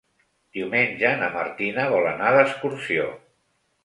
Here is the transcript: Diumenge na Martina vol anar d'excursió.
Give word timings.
Diumenge 0.59 1.11
na 1.19 1.27
Martina 1.35 1.85
vol 1.91 2.07
anar 2.13 2.31
d'excursió. 2.37 3.05